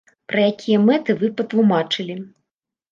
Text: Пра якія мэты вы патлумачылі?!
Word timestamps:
Пра 0.31 0.39
якія 0.51 0.79
мэты 0.87 1.17
вы 1.21 1.31
патлумачылі?! 1.43 2.21